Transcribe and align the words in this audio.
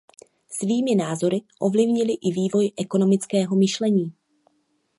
Svými 0.49 0.95
názory 1.03 1.41
ovlivnili 1.67 2.13
i 2.13 2.29
vývoj 2.33 2.71
ekonomického 2.85 3.55
myšlení. 3.55 4.05